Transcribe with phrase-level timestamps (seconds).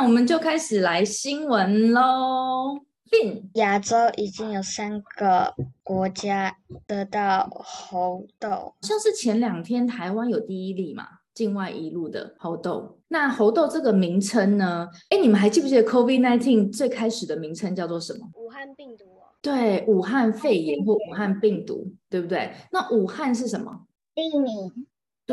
[0.00, 2.80] 那我们就开始来新闻喽。
[3.10, 12.98] 病亚洲已经有三个国家得到猴痘，像是前两天台湾有第一例嘛，境外一路的猴痘。
[13.08, 14.88] 那猴痘这个名称呢？
[15.10, 18.20] 哎，你们还记不记得 COVID-19 最开始的名称叫做什么？
[18.36, 19.36] 武汉病毒哦。
[19.42, 22.50] 对，武汉肺炎或武汉病毒，对不对？
[22.72, 23.82] 那武汉是什么？
[24.14, 24.86] 地名。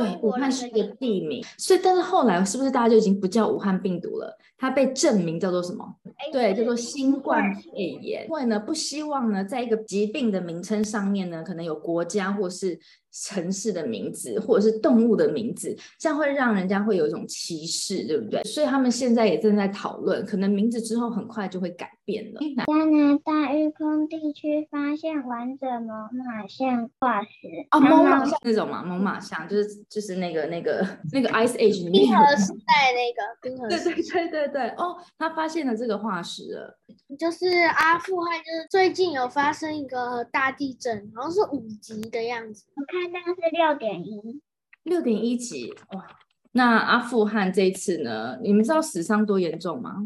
[0.04, 4.38] 对，武汉是一个地名，所以但是后来是不是大家就已经不叫武汉病毒了？
[4.58, 5.86] 它被证明叫做什么？
[6.32, 8.26] 对，叫做新冠肺炎。
[8.26, 12.80] 因为呢，不希望呢，在一个疾病的名称上面呢，可能有国家或是。
[13.24, 18.44] 城市的名字或者是动物的名字，这样会让人家会有一种歧视，对不对？
[18.44, 22.40] 所以他们现在也正在讨论，可能名字之后很快就会改变了。
[22.68, 27.28] 加拿大育空地区发现完整猛犸象化石
[27.72, 36.78] 哦，猛犸象那种嘛，猛犸象就是就是那个那个那个 Ice Age 里面冰河时代那个冰河，对对对对对哦，他发现了这个化石了，
[37.18, 43.07] 就是阿富汗，就是最近有发生一个大地震，好像是五级的样子，我看。
[43.12, 44.42] 那是六点一，
[44.84, 46.08] 六点一级哇！
[46.52, 48.40] 那阿富汗这一次呢？
[48.42, 49.98] 你们知道死伤多严重吗？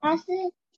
[0.00, 0.24] 它是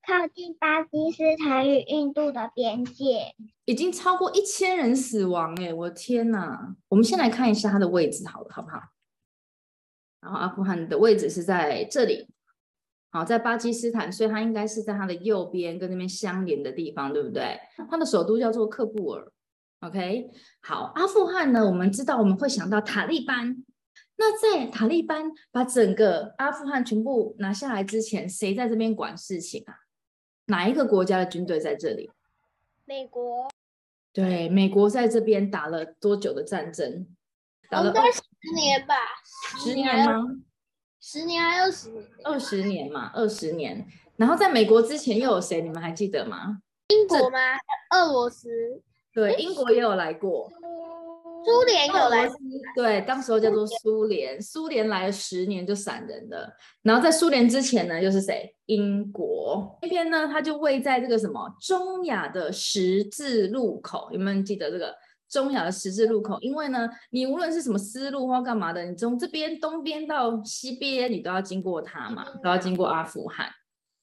[0.07, 5.73] 靠近巴基斯坦与印度的边界，已经超过一千人死亡哎！
[5.73, 6.77] 我的天哪！
[6.89, 8.81] 我们先来看一下它的位置，好了，好不好？
[10.21, 12.29] 然后阿富汗的位置是在这里，
[13.11, 17.59] 好，在巴基斯坦，所以它应该是在它的右边，跟那边相连的地方，对不对？
[17.89, 19.33] 它的首都叫做喀布尔。
[19.81, 21.65] OK，好，阿富汗呢？
[21.65, 23.65] 我们知道我们会想到塔利班。
[24.17, 29.75] 那在塔利班把整个阿富汗全部拿下来之前，谁在这边管事情啊？
[30.47, 32.11] 哪一个国家的军队在这里？
[32.85, 33.49] 美国。
[34.13, 37.07] 对，美国在这边打了多久的战争？
[37.71, 38.95] 打了十年吧。
[39.59, 40.43] 十年吗？
[41.01, 42.07] 十年还二十年？
[42.25, 43.87] 二十年嘛，二十年。
[44.17, 45.63] 然后在美国之前又有谁？
[45.63, 46.61] 你们还记得吗？
[46.89, 47.39] 英国吗？
[47.97, 48.83] 俄罗斯。
[49.13, 50.49] 对，英国也有来过，
[51.45, 52.29] 苏联有来，
[52.77, 56.49] 对，当时候叫做苏联，苏联来了十年就散人了。
[56.83, 58.55] 然后在苏联之前呢，又是谁？
[58.67, 64.95] 英国那边呢，它就位在这个什么中亚的十字路口，有没有记得这个
[65.29, 66.39] 中亚的十字路口？
[66.41, 73.49] 因为呢，你无论是什么思路或干嘛的，你从这边东边到西边，你都要经过它嘛，都要经过阿富汗。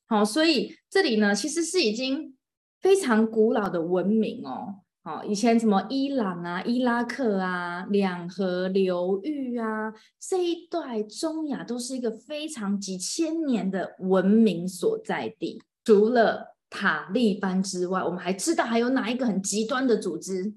[0.08, 2.36] 好，所以这里呢，其实是已经
[2.82, 4.82] 非常古老的文明哦。
[5.08, 15.64] 哦，以前什么伊朗啊、伊拉克啊、两河流域啊，这一段中亚都是一个非常几千年的文明所在地。
[15.86, 20.54] 除了塔利班之外，我们还知道还有哪一个很极端的组织？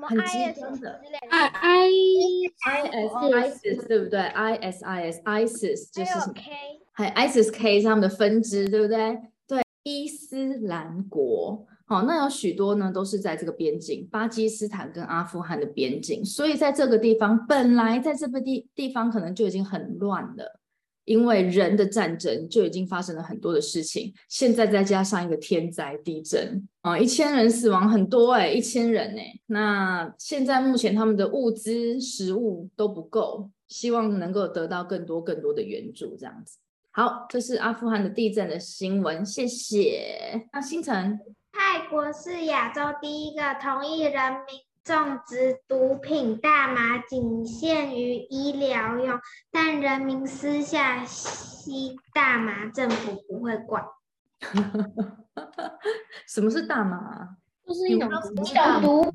[0.00, 1.90] 很极端的，I I
[2.66, 6.42] I S ISIS 对不对？I S I S ISIS 就是什么？K
[6.92, 9.18] 还 ISIS K 他们的分支，对不对？
[9.48, 11.66] 对，伊斯兰国。
[11.88, 20.60] 好，那有许多呢，都是在这个边境，巴基斯坦跟阿富汗的边境，所以在这个地方，本来在这个地地方可能就已经很乱了，
[21.06, 36.58] 因为人的战争就已经发生了很多的事情，现在再加上一个天灾地震啊，一千人死亡很多哎，一千人哎，那现在目前他们的物资食物都不够，希望能够得到更多更多的援助，这样子。
[36.90, 40.46] 好，这是阿富汗的地震的新闻，谢谢。
[40.52, 41.18] 那星辰。
[41.60, 49.18] 泰国是亚洲第一个同意人民种植毒品大麻仅限于医疗用，
[49.50, 53.84] 但人民私下吸大麻，政府不会管。
[56.28, 57.36] 什么是大麻？
[57.66, 58.08] 就是一种
[58.80, 59.12] 毒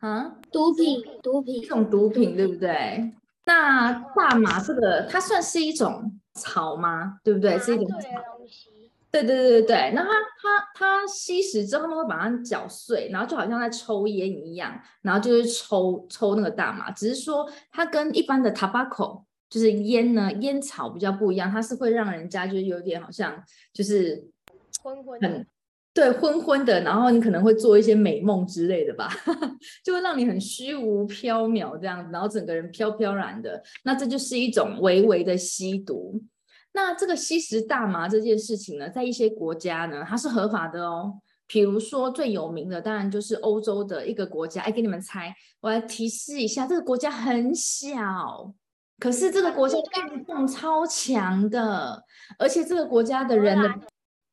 [0.00, 3.14] 啊，毒品，毒品，一种毒品，对不对？
[3.46, 7.20] 那大麻这个，它算是一种草吗？
[7.24, 7.58] 对不对？
[7.58, 8.06] 是一种草。
[9.10, 16.90] 对对对对对，那它它它吸食之后，他们会把它搅碎，然后就好像在抽烟一样，然后就是抽抽那个大麻。
[16.90, 24.28] 只是说它跟一般的 tobacco 就是烟呢，烟草比较不一样，它是会让人家就是有点好像就是
[24.82, 25.46] 昏昏很
[25.94, 29.08] 对昏昏的，然后你可能会做一些美梦之类的吧，
[29.82, 33.62] 就会让你很虚无缥缈这样子，然后整个人飘飘然的。
[33.84, 36.22] 那这就是一种微微的吸毒。
[36.80, 41.20] 那这个吸食大麻这件事情呢，在一些国家呢，它是合法的哦。
[41.48, 44.62] 比如说最有名的，当然就是欧洲的一个国家。
[44.62, 48.54] 哎，给你们猜，我来提示一下，这个国家很小，
[49.00, 49.76] 可是这个国家
[50.12, 52.04] 运动超强的，
[52.38, 53.74] 而且这个国家的人的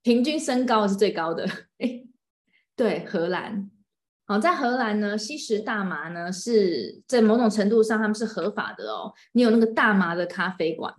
[0.04, 1.46] 平均身高是最高的。
[1.80, 2.04] 哎，
[2.76, 3.72] 对，荷兰。
[4.28, 9.12] 好，在荷兰呢，吸食大麻呢是在某种程度上他们是合法的哦。
[9.32, 10.94] 你有那个大麻的咖啡馆。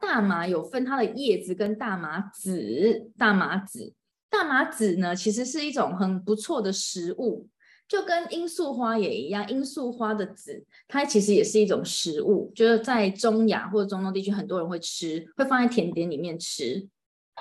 [0.00, 3.92] 大麻有分它的叶子跟大麻籽，大麻籽，
[4.28, 7.48] 大麻籽呢其实是一种很不错的食物，
[7.86, 16.88] 就跟罂粟花也一样，罂粟花的籽它其实也是一种食物，就是在中亚或者中东地区很多人会吃，会放在甜点里面吃。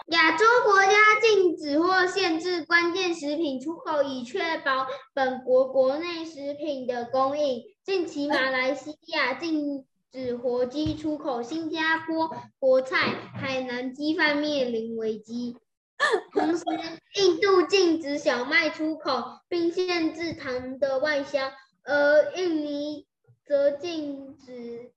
[0.07, 7.63] 亚洲国家禁止或限制关键食品出口，以确保本国国内食品的供应。
[7.83, 15.55] 近期，马来西亚禁指活鸡出口，新加坡国菜海南鸡饭面临危机。
[16.31, 16.63] 同时，
[17.19, 21.51] 印度禁止小麦出口，并限制糖的外销，
[21.83, 23.05] 而印尼
[23.45, 24.91] 则禁止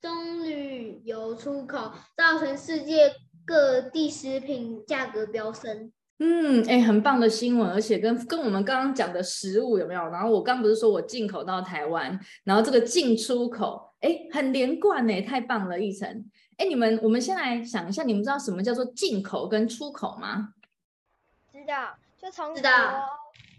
[0.00, 3.14] 棕榈油出口，造成世界。
[3.44, 10.08] 各地食品价格飙升，嗯，哎，很棒的新闻，而且跟跟我们刚刚讲的食物有没有？
[10.10, 16.30] 然后我刚不是说我进口到台湾，然后这个进出口，哎，很连贯呢，太棒了，奕晨。
[16.58, 20.52] 哎，你们，我们先来想一下，你们知道什么叫做进口跟出口吗？
[21.52, 22.54] 知道，就从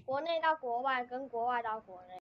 [0.06, 2.20] 国内到国外，跟国外到国内。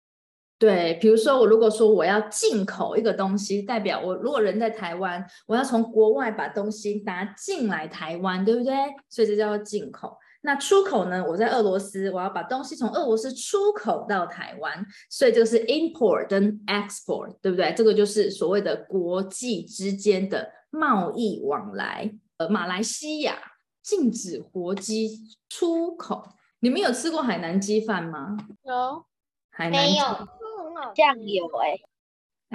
[0.58, 8.72] 对，比如说我如果说我要进口一个东西，代表我如果人在台湾，我要从国外把东西拿进来台湾，对不对？
[9.08, 10.16] 所以这叫做进口。
[10.44, 11.24] 那出口呢？
[11.26, 17.72] 我在俄罗斯，我要把东西从俄罗斯出口到台湾，所以这个是 import 跟 export，对不对？
[17.76, 22.12] 这个就是所谓的国际之间的贸易往来。
[22.38, 23.38] 呃，马来西亚
[23.82, 26.24] 禁止活鸡出口，
[26.58, 28.36] 你们有吃过海南鸡饭吗？
[28.64, 29.04] 有，
[29.50, 29.94] 海南鸡
[30.94, 31.78] 酱油哎，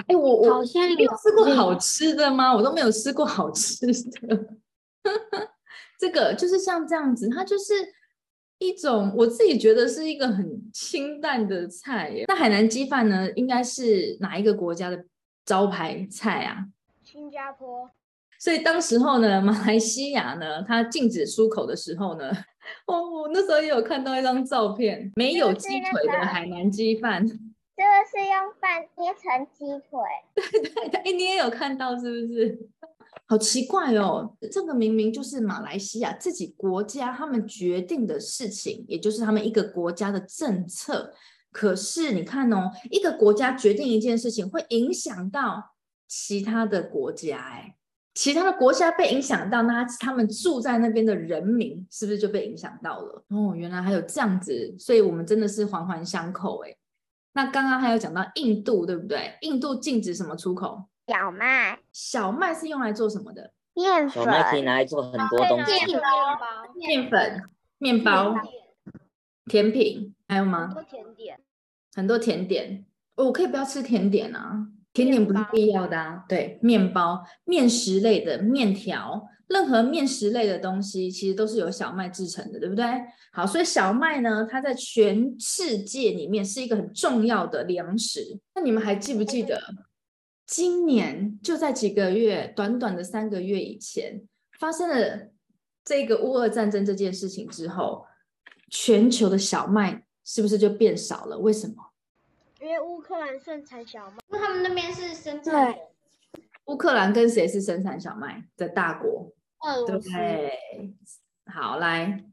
[0.08, 2.54] 哎，我我好像有吃过好吃的吗？
[2.54, 4.46] 我都没有吃过好吃的。
[5.98, 7.74] 这个就是像这样子，它就是
[8.58, 12.24] 一种我自己觉得是一个很清淡的菜耶。
[12.28, 15.04] 那海南鸡饭呢，应该是哪一个国家的
[15.44, 16.66] 招牌菜啊？
[17.02, 17.90] 新加坡。
[18.38, 22.30] 所以当时候呢，马来西亚呢，它禁止出口的时候呢，
[22.86, 27.26] 哦，我那时候也有看到一张照片，没有鸡腿的海南鸡饭。
[27.78, 30.00] 这个是用饭捏成鸡腿，
[30.34, 32.68] 对对对，哎，你也有看到是不是？
[33.30, 41.12] 好奇怪哦，这个明明就是马来西亚自己国家他们决定的事情，也就是他们一个国家的政策。
[41.52, 45.74] 可是你看哦，一个国家决定一件事情，会影响到
[46.06, 47.76] 其他的国家，哎，
[48.14, 53.24] 其他的国家被影响到，那他们住在那边的人民是不是就被影响到了？
[53.28, 56.74] 哦，原来还有这样子，所以我们真的是环环相扣，哎。
[57.34, 59.36] 那刚刚还有讲到印度，对不对？
[59.42, 60.84] 印度禁止什么出口？
[61.08, 61.78] 小麦。
[61.90, 63.52] 小麦是用来做什么的？
[63.74, 64.24] 面粉。
[64.24, 65.86] 小麦可以拿来做很多东西。
[65.86, 66.04] 面包。
[66.74, 67.42] 面粉、
[67.78, 68.34] 面包、
[69.46, 70.68] 甜品，还有吗？
[70.68, 71.40] 很多甜点。
[71.94, 72.84] 很多甜点。
[73.16, 76.24] 我可以不要吃甜点啊，甜点不是必要的啊。
[76.28, 79.26] 对，面包、面食类的面条。
[79.48, 82.84] 任何面食类的东西，其实都是由小麦制成的，对不对？
[83.32, 88.38] 好，所以小麦呢，它在全世界里面是一个很重要的粮食。
[88.54, 89.58] 那你们还记不记得，
[90.48, 94.22] 今年就在几个月，短短的三个月以前，
[94.58, 95.28] 发生了
[95.84, 98.06] 这个乌俄战争这件事情之后，
[98.70, 101.38] 全球的小麦是不是就变少了？
[101.38, 101.74] 为什么？
[102.62, 105.76] 因为乌克兰盛产小麦，因为他们那边是生产。
[106.64, 109.30] 乌克兰跟谁是生产小麦的大国？
[109.86, 110.52] 对对，
[111.52, 112.24] 好来，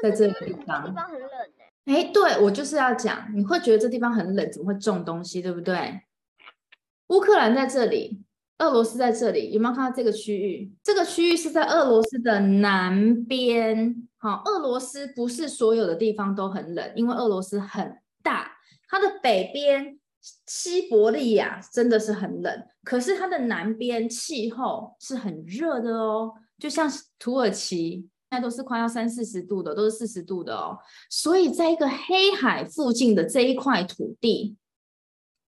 [0.00, 1.28] 在这个地方，地方很冷
[1.86, 6.00] 哎，对我就是要讲，你会觉得这地方很冷，怎么会种东西，对不对？
[7.08, 8.22] 乌克兰在这里，
[8.58, 10.72] 俄罗斯在这里，有没有看到这个区域？
[10.82, 14.08] 这个区域是在俄罗斯的南边。
[14.16, 18.52] 好，俄罗斯不是所有的地方都很冷，因为俄罗斯很大，
[18.88, 19.98] 它的北边
[20.46, 26.32] 西伯利亚真的是很冷，可是它的南边气候是很热的哦。
[26.58, 30.78] 就像土耳其，现在都是快要三四十度的，都是四十度的哦。
[31.10, 34.56] 所以在一个黑海附近的这一块土地，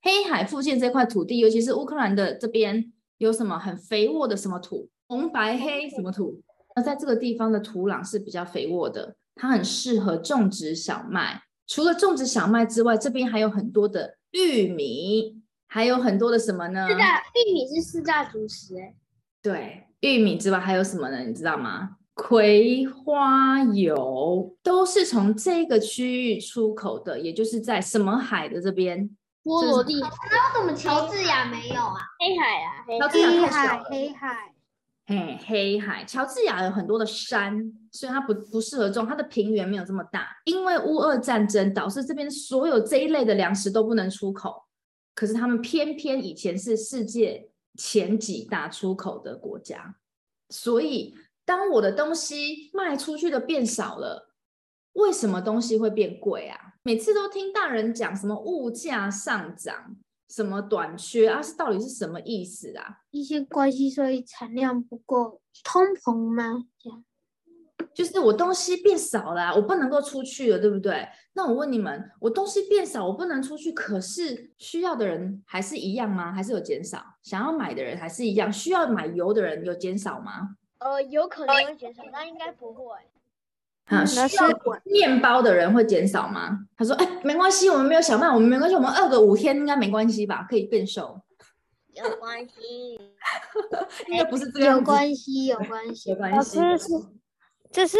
[0.02, 6.42] 黑海附近这块土地，尤其是乌克兰的这边，有什么很肥沃的什么土，红白黑什么土？
[6.76, 11.42] 那在这个地方的土壤是比较肥沃的，它很适合种植小麦。
[11.68, 16.88] 除了种植小麦之外，这边还有很多的玉米，还有很多的什么呢？
[16.88, 18.96] 四大玉米是四大主食，哎，
[19.42, 19.84] 对。
[20.02, 21.20] 玉米之外还有什么呢？
[21.26, 21.98] 你知道吗？
[22.14, 29.10] 葵花油都是从这个区域出口的，也就是在什么海的这边？
[29.44, 29.94] 波罗的。
[30.00, 31.98] 那为什么乔治亚没有啊？
[32.20, 34.54] 黑海啊，黑海，黑海。
[35.06, 36.04] 嘿，黑海。
[36.06, 37.60] 乔治亚有很多的山，
[37.92, 40.28] 所以它不不适合种，它的平原没有这么大。
[40.46, 44.64] 因为乌俄战争导致这边所有这一类的粮食都不能出口，
[45.16, 47.50] 可是他们偏偏以前是世界。
[47.78, 49.96] 前几大出口的国家。
[50.50, 51.16] 所以，
[51.46, 54.29] 当我的东西卖出去的变少了，
[54.94, 56.58] 为什么东西会变贵啊？
[56.84, 59.96] 每次都听大人讲什么物价上涨、
[60.30, 63.00] 什么短缺啊，是到底是什么意思啊？
[63.12, 66.66] 一些关系，所以产量不够，通膨吗？
[66.78, 67.04] 这样。
[67.94, 71.08] 就是我东西变少了，我不能够出去了，对不对？
[71.34, 76.32] 那我问你们，我东西变少，我不能出去，可是需要的人还是一样吗？
[76.32, 77.04] 还是有减少？
[77.24, 78.52] 想要买的人还是一样？
[78.52, 80.56] 需要买油的人有减少吗？
[80.80, 82.84] 呃，有可能会减少，但应该不会。
[83.90, 84.50] 啊，需要
[84.86, 86.60] 面包的人会减少吗？
[86.78, 90.46] 他说：“哎，没关系，我们没有小麦，我们没关系，我们饿个五天应该没关系吧？
[90.50, 91.20] 可以变瘦。”
[91.96, 92.94] 有关系，
[94.08, 96.60] 应该不是这样有关系，有关系，有关系。
[97.72, 97.98] 就是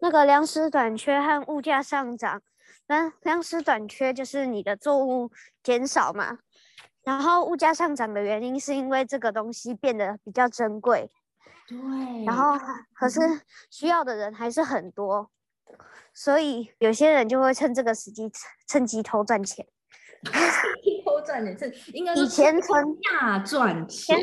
[0.00, 2.42] 那个粮食短缺和物价上涨，
[2.88, 5.30] 那粮食短缺就是你的作物
[5.62, 6.40] 减少嘛，
[7.04, 11.08] 然后物价上涨的原因是因为这个东西变得比较珍贵，
[11.72, 12.58] 对，然后
[12.94, 13.20] 可是
[13.70, 15.30] 需要的人还是很多，
[16.12, 18.30] 所以有些人就会趁这个时机
[18.66, 19.66] 趁机偷赚钱，
[21.04, 24.16] 偷赚钱，趁应该以前存大赚钱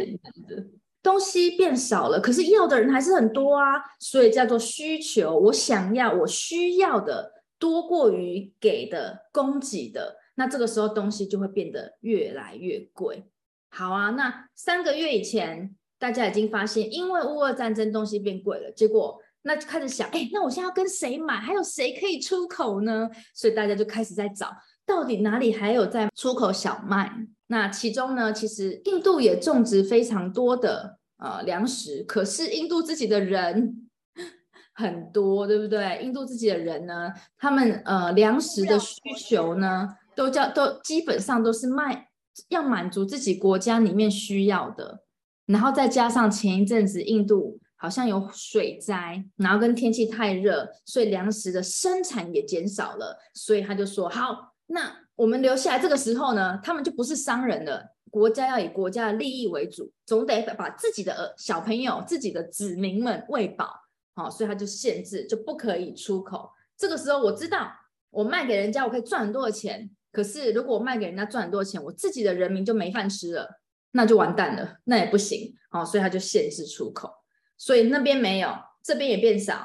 [0.47, 0.67] 的。
[1.01, 5.33] 东西变少了，可是要的人还是很多啊，所以叫做需求。
[5.33, 13.31] 我想要，我需要的多过于给的供给的，那这个时候东西就会变得越来越贵。
[13.69, 21.35] 好啊，那三个月以前大家已经发现，因为乌俄战争东西变贵了，结果那就开始想，哎，那我现在要跟谁买？
[21.35, 23.09] 还有谁可以出口呢？
[23.35, 24.49] 所以大家就开始在找，
[24.85, 27.11] 到底哪里还有在出口小麦？
[27.47, 33.89] 那其中呢，其实印度也种植非常多的呃粮食，可是印度自己的人
[34.73, 35.99] 很多，对不对？
[36.01, 42.09] 印度自己的人呢，他们呃粮食的需求呢，都叫都基本上都是卖
[42.49, 45.03] 要满足自己国家里面需要的，
[45.49, 54.95] 然后再加上前一阵子印度好像有水灾，然后跟天气太热，所以粮食的生产也减少了，所以他就说好，那。
[55.19, 57.93] 我们留下来这个时候呢，他们就不是商人了。
[58.09, 63.69] 国家要以国家的利益为主，总得把自己的小朋友、自己的子民们喂饱。
[64.15, 66.49] 好，所以他就限制，就不可以出口。
[66.77, 67.69] 这个时候我知道，
[68.11, 69.89] 我卖给人家，我可以赚很多的钱。
[70.13, 73.58] 可是如果我卖给人家赚很多钱，我自己的人民就没饭吃了，
[73.91, 75.55] 那就完蛋了，那也不行。
[75.71, 77.11] 哦，所以他就限制出口。
[77.57, 78.49] 所以那边没有，
[78.83, 79.63] 这边也变少。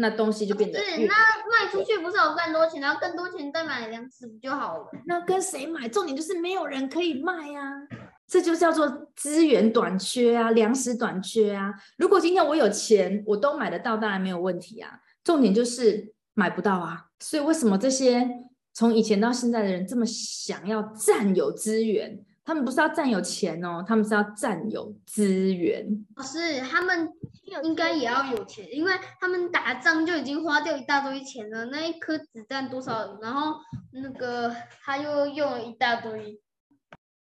[0.00, 1.14] 那东西就变得是那
[1.50, 4.86] 卖出去不是有更多钱，然后更多钱再买粮食不就好了？
[5.06, 5.88] 那跟谁买？
[5.88, 7.60] 重点就是没有人可以卖呀，
[8.24, 11.74] 这就叫做资源短缺啊，粮食短缺啊。
[11.96, 15.00] 如果今天我有钱，我都买得到，当然没有问题啊。
[15.24, 17.06] 重点就是买不到啊。
[17.18, 18.24] 所以为什么这些
[18.72, 22.24] 从以前到现在的人这么想要占有资源？
[22.48, 25.86] 他们不是要占有钱哦，他们是要占有资源。
[26.22, 27.12] 是他们
[27.62, 31.66] 应该也要有钱，因为他们打仗就已经花掉一大堆钱了。
[31.66, 33.18] 那一颗子弹多少？
[33.20, 33.58] 然后
[33.92, 34.50] 那个
[34.82, 36.40] 他又用了一大堆，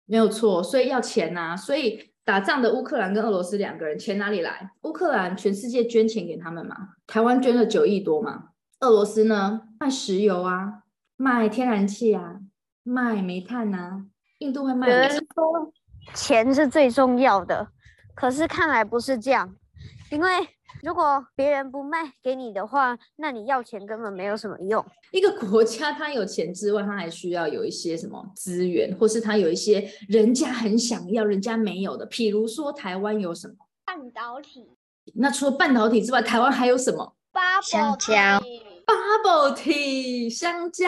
[0.05, 1.57] 没有错，所以要钱呐。
[1.57, 4.71] 所以打仗的乌克兰跟俄罗斯两个人钱哪里来？
[4.83, 8.51] 乌克兰全世界捐钱给他们嘛，台湾捐了九亿多嘛。
[8.79, 10.85] 俄罗斯呢，卖石油啊，
[11.17, 12.37] 卖天然气啊，
[12.85, 14.05] 卖煤炭啊。
[14.39, 14.89] 印度会卖。
[14.89, 15.73] 有人说
[16.15, 17.69] 钱是最重要的，
[18.15, 19.55] 可是看来不是这样。
[20.11, 20.29] 因为
[20.83, 24.85] 如果别人不卖给你的话，那你要钱根本没有什么用。
[25.11, 32.09] 一个国家它有钱之外，它还需要有一些什么资源，或是它有一些人家很想要、人家没有的。
[32.09, 34.69] 譬如说台湾有什么半导体？
[35.15, 37.17] 那除了半导体之外，台湾还有什么？
[37.63, 38.15] 香蕉。
[38.87, 40.87] Bubble tea，香蕉。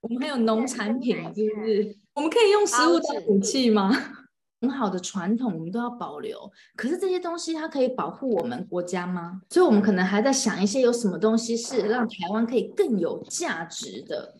[0.00, 1.96] 我们还有农产品，是不是？
[2.14, 3.90] 我们可以用食物当武器吗？
[4.60, 6.38] 很好的传统，我们都要保留。
[6.76, 9.40] 可是这些东西它可以保护我们国家吗？
[9.50, 14.36] 所以，我们可能还在想一些有什么东西是让台湾可以更有价值的，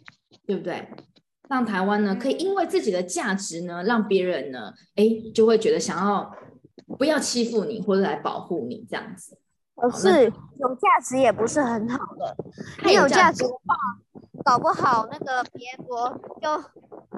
[0.46, 0.88] 对不对？
[1.48, 6.32] 让台湾呢，可以因为自己的价值呢，让别人呢，哎，就会觉得想要
[6.96, 9.36] 不要欺负你，或者来保护你这样子。
[9.74, 12.36] 可是有价值也不是很好的，
[12.84, 13.74] 没有价值的话，
[14.44, 16.08] 搞不好那个别国
[16.40, 16.62] 就。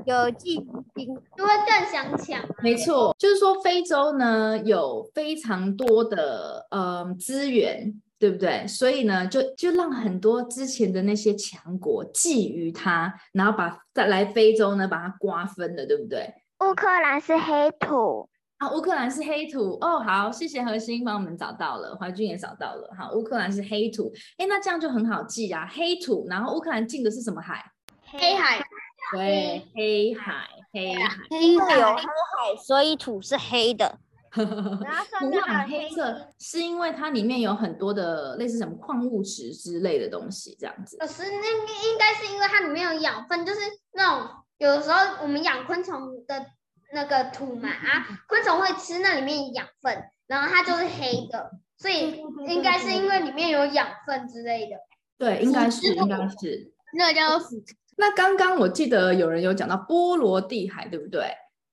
[0.06, 2.42] 有嫉妒心，就会更想抢。
[2.62, 8.66] 没错，就是说非洲呢有非常多的嗯资源，对不对？
[8.66, 16.32] 所以呢，就就让很多之前的那些强国觊觎它，然后把再来非洲呢把它瓜分了，对不对？
[16.60, 19.98] 乌克兰是黑土啊，乌克兰是黑土哦。
[19.98, 22.88] 好，谢谢何心帮我们找到了，怀君也找到了。
[22.96, 26.26] 好，乌克兰是黑土，哎，那这样就很好记啊，黑土。
[26.28, 27.62] 然后乌克兰进的是什么海？
[28.06, 28.63] 黑海。
[29.12, 31.16] 对，黑海黑海。
[31.40, 33.98] 因为有黑海，所以土是黑的。
[34.36, 40.96] 然后上面土壤黑黑色，是因为它里面有很多的类似什么矿物质之类的东西，这样子。
[40.96, 43.60] 可是那个应该是因为它里面有养分，就是
[43.92, 46.46] 那种有的时候我们养昆虫的
[46.92, 54.76] 那个土嘛啊，昆虫会吃那里面养分，然后它就是黑的，所以应该是因为里面有养分之类的。
[55.16, 56.72] 对，应该是，应该是。
[56.96, 57.60] 那个叫做腐
[57.96, 61.30] 那刚刚我记得有人有讲到波罗的海，对不对？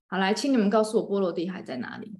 [0.08, 2.20] 好，来，请你们告诉我波罗的海在哪里？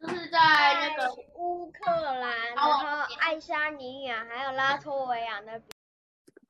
[0.00, 0.38] 就是在
[0.80, 5.62] 那个乌克兰，然后爱沙尼亚还有拉脱维亚那边。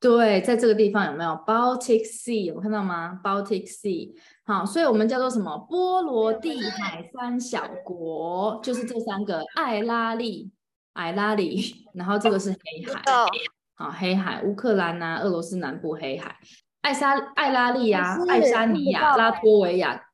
[0.01, 2.45] 对，在这个地方有没有 Baltic Sea？
[2.45, 4.13] 有看到吗？Baltic Sea。
[4.45, 5.57] 好，所以我们叫做什么？
[5.71, 10.51] 波罗的海三小国，就是这三个：爱拉利、
[10.95, 13.01] 艾拉里，然后这个是黑海。
[13.13, 13.29] 哦，
[13.75, 16.37] 好，黑海，乌克兰呐、俄罗斯南部黑海，
[16.83, 20.09] 爱沙、爱拉利呀、是爱沙尼亚、拉脱维亚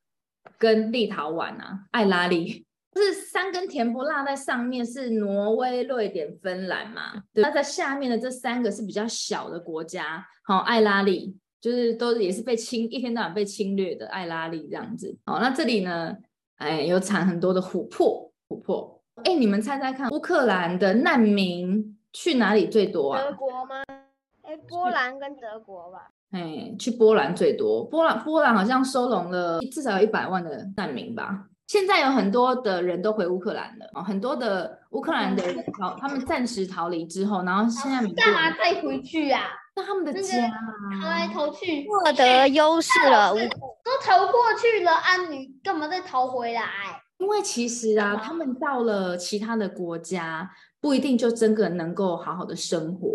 [0.59, 2.65] 跟立陶宛啊，爱拉利。
[2.95, 7.23] 就是三根甜不辣在上面是挪威、瑞典、芬兰嘛？
[7.33, 15.17] 对，那在下面的这三个是比较小的国家，好，爱拉利就是都也是被侵，一天到晚被侵略的爱拉利这样子。
[15.25, 16.17] 好，那这里呢，
[16.57, 19.01] 哎，有产很多的琥珀，琥珀。
[19.25, 23.23] 哎，你们猜猜看，乌克兰的难民去哪里最多啊？
[23.23, 23.83] 德国吗？
[24.43, 26.11] 哎，波兰跟德国吧。
[26.31, 31.45] 哎，去波兰最多，波兰波兰好像收容了至少有一百万的难民吧。
[31.67, 39.43] 现在有很多的人都回乌克兰了，哦，很多的乌克兰的人逃，他们暂时逃离之后，然后现在干嘛再回去啊？
[39.77, 40.49] 那他们的那个家
[41.03, 43.35] 逃来啊，逃去，获得优势了。
[43.35, 46.63] 乌都逃过去了，啊，你干嘛再逃回来？
[47.19, 53.09] 因为其实啊，他们到了其他的国家，不一定就真的能够好好的生活。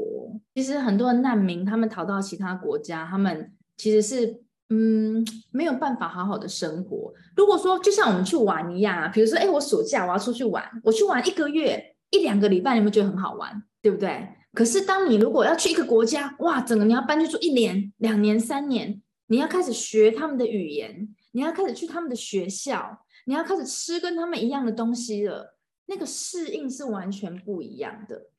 [0.56, 7.14] 其实很多的难民，他们逃到其他国家，他们其实是嗯没有办法好好的生活。
[7.36, 14.28] 如果说就像我们去玩一样啊，比如说，哎，我暑假我要出去玩，我去玩一个月、一两个礼拜，你们觉得很好玩，对不对？
[14.54, 28.30] 可是当你如果要去一个国家，哇，整个你要搬去住一年、两年、三年，你要开始学他们的语言，你要开始去他们的学校，你要开始吃跟他们一样的东西了，那个适应是完全不一样的。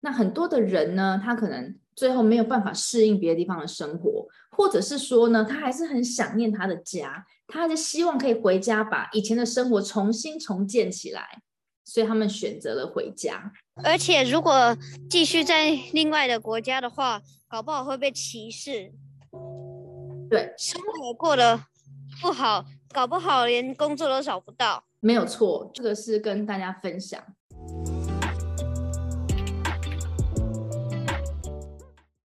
[0.00, 11.42] 那很多的人呢，他可能最后没有办法适应别的地方的生活，或者是说呢，他还是很想念他的家，他还是希望可以回家把以前的生活重新重建起来，
[11.84, 13.52] 所以他们选择了回家。
[13.82, 14.76] 而且如果
[15.10, 18.92] 继续在另外的国家的话，搞不好会被歧视，
[20.30, 21.60] 对，生活过得
[22.22, 24.82] 不好，搞不好连工作都找不到。
[25.00, 27.22] 没有错，这个是跟大家分享。